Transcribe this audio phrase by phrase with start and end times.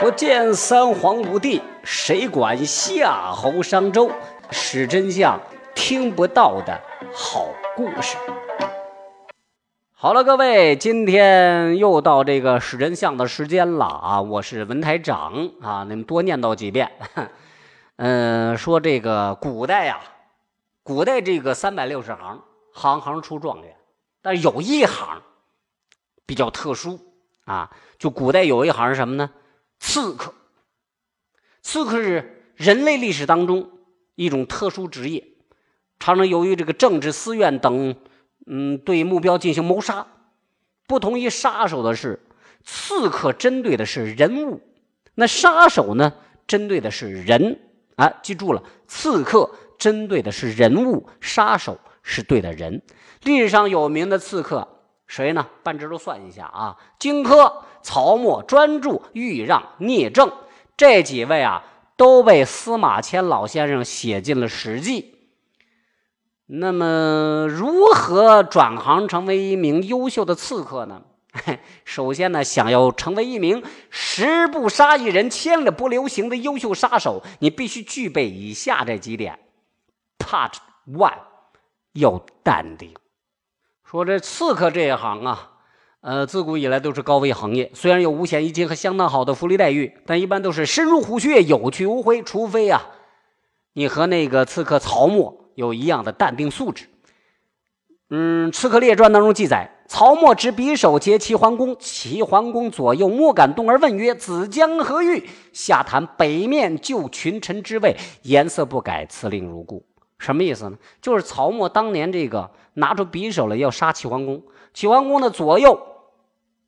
[0.00, 4.10] 不见三皇五帝，谁管夏侯商周？
[4.50, 5.38] 史真相
[5.74, 6.80] 听不到的
[7.12, 8.16] 好故事。
[9.92, 14.22] 好了，各位，今天又到这个史真相的时间了啊！
[14.22, 16.90] 我是文台长啊，你们多念叨几遍。
[17.96, 20.00] 嗯，说这个古代呀，
[20.82, 23.76] 古代这个三百六十行，行行出状元，
[24.22, 25.20] 但有一行
[26.24, 26.98] 比较特殊
[27.44, 29.30] 啊，就古代有一行什么呢？
[29.80, 30.34] 刺客，
[31.62, 33.70] 刺客是人类历史当中
[34.14, 35.26] 一种特殊职业，
[35.98, 37.96] 常常由于这个政治私怨等，
[38.46, 40.06] 嗯，对目标进行谋杀。
[40.86, 42.20] 不同于杀手的是，
[42.62, 44.60] 刺客针对的是人物，
[45.14, 46.12] 那杀手呢，
[46.46, 47.58] 针对的是人
[47.96, 48.12] 啊。
[48.22, 52.82] 记住了，刺客针对的是人物，杀手是对的人。
[53.22, 54.79] 历史上有名的刺客
[55.10, 55.44] 谁呢？
[55.64, 57.52] 半直都算一下啊，荆轲。
[57.82, 60.30] 曹沫、专注、豫让、聂政
[60.76, 61.64] 这几位啊，
[61.96, 65.02] 都被司马迁老先生写进了《史记》。
[66.44, 71.02] 那么，如何转行成为一名优秀的刺客呢？
[71.86, 79.38] 首先呢，想要成为一名十不杀一人、千里不留行的优秀杀手，你必须具备以下这几点
[80.18, 81.18] ：Part One，
[81.94, 82.92] 要淡定。
[83.90, 85.50] 说这刺客这一行啊。
[86.00, 92.22] 呃，自古以来都是高危行业，虽然有五险一金和相当好的福利待遇，但一般都是深入虎穴，有去无回。
[92.22, 92.86] 除非啊，
[93.72, 96.86] 你和那个刺客曹沫有一样的淡定素质。
[98.10, 109.84] 嗯，《刺客列传》当中记载，曹沫执匕首劫齐桓公，齐桓公左右莫敢动，而问曰：“子将何欲？”下谈北面就群臣之位，颜色不改，辞令如故。
[110.20, 110.78] 什么意思呢？
[111.02, 114.40] 就是曹沫当年这个拿出匕首来要杀齐桓公，
[114.72, 115.88] 齐桓公的左右。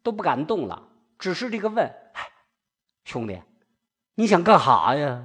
[0.00, 0.84] 都不敢动了，
[1.18, 1.92] 只是这个问
[3.04, 3.42] ：“兄弟，
[4.14, 5.24] 你想干哈呀？”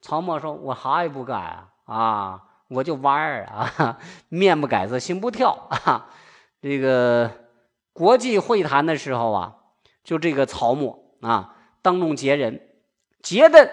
[0.00, 3.98] 曹沫说：“我啥也不干啊，我就玩儿啊，
[4.30, 6.08] 面不改色心不跳啊。”
[6.62, 7.30] 这个
[7.92, 9.56] 国际会谈的时候啊，
[10.02, 12.70] 就这个曹沫啊，当众劫人，
[13.20, 13.70] 劫的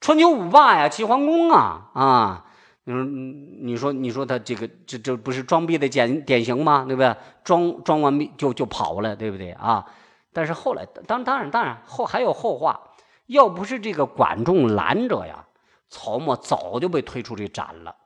[0.00, 2.46] 春秋五霸呀，齐桓公啊啊。
[2.86, 6.84] 你说，你说，你说他这个，这这不是装逼的典典型吗？
[6.86, 7.16] 对不对？
[7.42, 9.84] 装装完逼就就跑了，对不对啊？
[10.32, 12.78] 但是后来，当当然当然后还有后话，
[13.26, 15.46] 要不是这个管仲拦着呀，
[15.88, 17.96] 曹沫早就被推出去斩了。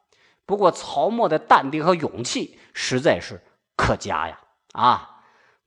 [0.46, 3.42] 不过曹沫的淡定和勇气实在是
[3.76, 4.38] 可嘉呀！
[4.72, 5.22] 啊，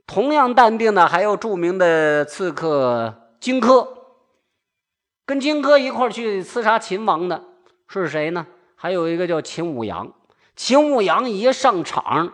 [0.07, 3.87] 同样淡定的还有著名的刺客荆轲，
[5.25, 7.43] 跟荆轲一块去刺杀秦王的
[7.89, 8.47] 是谁呢？
[8.81, 10.11] 还有一个叫秦舞阳，
[10.55, 12.33] 秦舞阳一上场，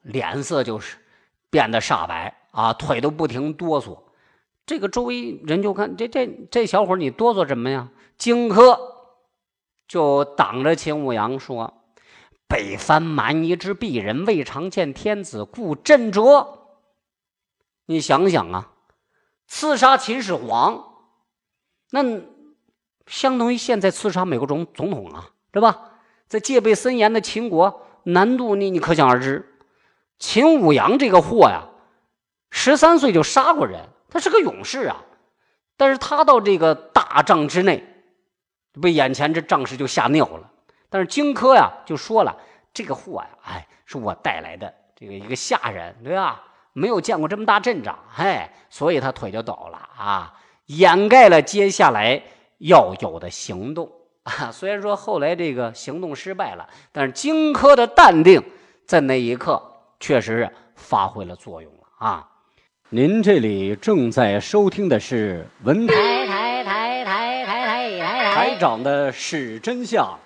[0.00, 0.96] 脸色就是
[1.48, 4.02] 变得煞白啊，腿都不停哆嗦。
[4.66, 7.90] 这个周围人就看这这这小伙你哆嗦什么呀？
[8.18, 8.80] 荆轲
[9.86, 11.84] 就挡着秦舞阳说
[12.50, 16.66] ：“北藩蛮夷之鄙人，未尝见天子，故震折。”
[17.86, 18.72] 你想想啊，
[19.46, 20.84] 刺杀秦始皇，
[21.92, 22.31] 那。
[23.06, 25.90] 相当于现在刺杀美国总总统啊，对吧？
[26.28, 29.54] 在戒备森严的秦国，难度你你可想而知。
[30.18, 31.64] 秦舞阳这个货呀，
[32.50, 35.02] 十三岁就杀过人，他是个勇士啊。
[35.76, 37.84] 但是他到这个大帐之内，
[38.80, 40.50] 被眼前这仗势就吓尿了。
[40.88, 42.36] 但是荆轲呀就说了，
[42.72, 46.42] 这个货呀，哎，是我带来的这个一个下人，对吧？
[46.72, 50.34] 没有见过这么大阵仗，哎，所以他腿就抖了啊，
[50.66, 52.22] 掩盖了接下来。
[52.62, 53.90] 要有的行动
[54.24, 58.42] 啊，虽然说后来这个行动失败了，但是荆轲的淡定
[58.86, 59.60] 在那一刻
[59.98, 62.28] 确实是发挥了作用了啊。
[62.90, 65.94] 您这里正在收听的是文台
[66.26, 70.18] 台台台台台台台长的是真相。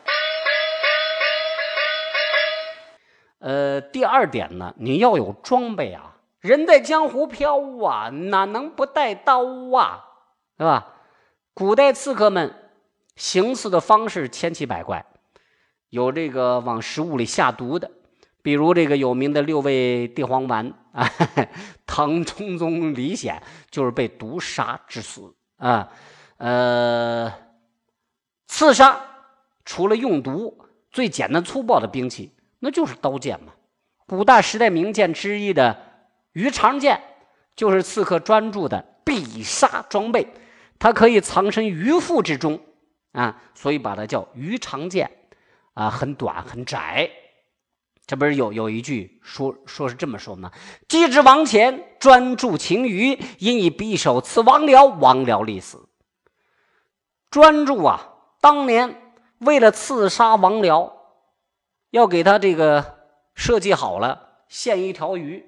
[3.38, 10.04] 呃，第二点呢，你要有装备啊，人在江湖飘啊，哪能不带刀啊，
[10.59, 10.96] 对吧？
[11.56, 12.54] 古代刺客们
[13.16, 15.06] 行刺的方式千奇百怪，
[15.88, 17.91] 有这个往食物里下毒的，
[18.42, 21.10] 比如这个有名的六味地黄丸啊，
[21.86, 25.91] 唐中宗李显就是被毒杀致死啊。
[26.36, 27.32] 呃，
[28.47, 29.00] 刺杀
[29.64, 30.58] 除了用毒，
[30.91, 33.54] 最简单粗暴的兵器那就是刀剑嘛。
[34.06, 35.78] 古代时代名剑之一的
[36.32, 37.00] 鱼肠剑，
[37.56, 40.28] 就是刺客专注的必杀装备。
[40.78, 42.61] 它可以藏身鱼腹之中，
[43.13, 45.11] 啊，所以把它叫鱼肠剑，
[45.75, 47.11] 啊，很短很窄。
[48.07, 50.53] 这不是有有一句说说是这么说吗？
[50.87, 55.89] 继之王前专注情鱼，因以匕首刺王僚，王僚立死。
[57.31, 60.93] 专注啊，当年为了刺杀王僚，
[61.91, 63.01] 要给他这个
[63.34, 65.45] 设计好了，献一条鱼，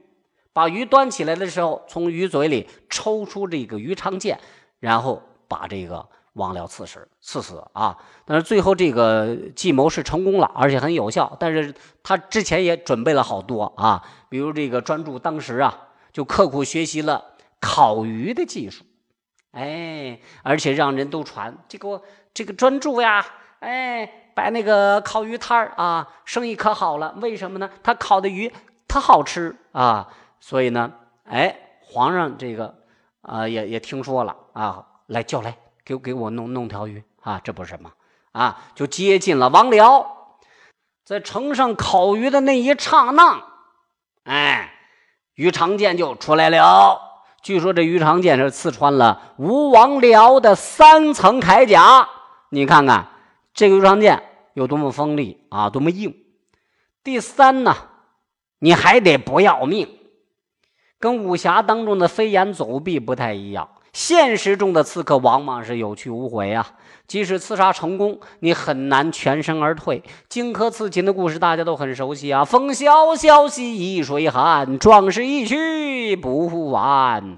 [0.52, 4.40] 把鱼端起来的时候，从鱼嘴里抽出这个鱼肠剑，
[4.80, 6.06] 然后把这个。
[6.34, 7.98] 王僚刺死，刺死啊！
[8.24, 11.36] 但是最后这个计谋是成功了，而且很有效。
[11.40, 17.24] 但是他之前也准备了好多啊，比如这个专注当时啊，就刻苦学习了
[17.60, 18.84] 烤鱼的技术，
[19.50, 22.00] 哎，而且让人都传这个
[22.32, 23.26] 这个专注呀，
[23.58, 27.16] 哎，摆那个烤鱼摊啊，生意可好了。
[27.20, 27.68] 为什么呢？
[27.82, 28.52] 他烤的鱼
[28.86, 30.08] 特好吃啊，
[30.38, 30.92] 所以呢，
[31.24, 32.76] 哎，皇上这个
[33.22, 35.56] 啊也也听说了啊，来叫来。
[35.84, 37.40] 给给我弄弄条鱼啊！
[37.42, 37.90] 这不是什么
[38.32, 38.60] 啊？
[38.74, 40.06] 就接近了王僚，
[41.02, 43.42] 在城上烤鱼的那一刹那，
[44.24, 44.70] 哎，
[45.32, 47.00] 鱼肠剑就出来了。
[47.40, 52.06] 据说这鱼肠剑是刺穿了吴王僚的三层铠甲。
[52.50, 53.08] 你看看
[53.54, 54.22] 这个鱼肠剑
[54.52, 56.14] 有多么锋利啊，多么硬。
[57.02, 57.74] 第三呢，
[58.58, 59.97] 你还得不要命，
[60.98, 63.68] 跟武侠当中的飞檐走壁不太一样。
[63.92, 66.74] 现实中的刺客往往是有去无回啊！
[67.06, 70.02] 即使刺杀成功，你很难全身而退。
[70.28, 77.36] 荆轲刺秦的故事大家都很熟悉啊，“风萧萧兮易水寒，壮士一去不复返”，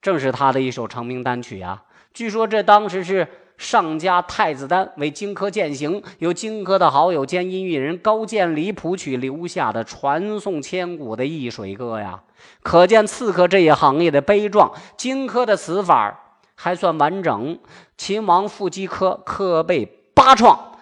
[0.00, 1.82] 正是他的一首成名单曲啊。
[2.14, 12.22] 据说这当时是上家太子丹为荆轲践行，由荆轲的好友兼音乐人高渐离谱曲留下的传颂千古的易水歌呀。
[12.62, 14.72] 可见刺客这一行业的悲壮。
[14.96, 17.58] 荆轲的死法还算完整，
[17.96, 20.76] 秦王负荆轲，轲被八创，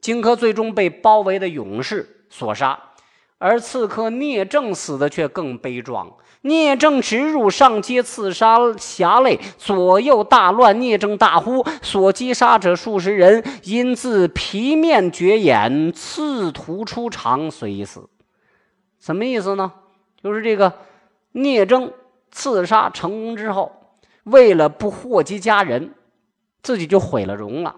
[0.00, 2.78] 荆轲最终被包围的勇士所杀，
[3.38, 6.12] 而刺客聂政死的却更悲壮。
[6.42, 10.78] 聂政直入上街刺杀侠类，左右大乱。
[10.78, 18.08] 聂政大呼，所击杀者数十人，因自皮面绝眼，刺图出肠，遂死。
[18.98, 19.72] 什么意思呢？
[20.22, 20.72] 就是这个。
[21.32, 21.92] 聂政
[22.30, 23.70] 刺杀成功之后，
[24.24, 25.92] 为了不祸及家人，
[26.62, 27.76] 自己就毁了容了，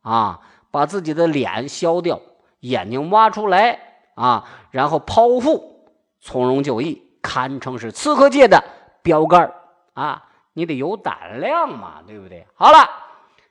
[0.00, 0.40] 啊，
[0.70, 2.18] 把自己的脸削掉，
[2.60, 3.87] 眼睛挖出来，
[4.18, 5.86] 啊，然后剖腹，
[6.20, 8.62] 从容就义，堪称是刺客界的
[9.02, 9.52] 标杆
[9.94, 10.24] 啊！
[10.54, 12.44] 你得有胆量嘛，对不对？
[12.56, 12.78] 好了，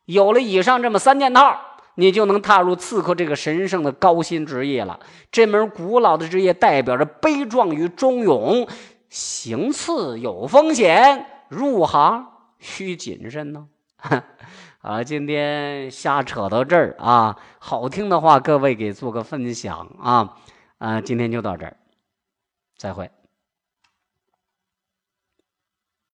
[0.05, 1.57] 有了以上这么三件套，
[1.95, 4.99] 你就能踏入刺客这个神圣的高薪职业了。
[5.31, 8.67] 这门古老的职业代表着悲壮与忠勇。
[9.09, 12.27] 行刺有风险，入行
[12.59, 13.67] 需谨慎呢。
[14.81, 20.35] 啊，今天瞎扯到这儿啊，好听的话，各位给做个分享啊。
[20.77, 21.75] 啊，今天就到这儿，
[22.77, 23.09] 再会。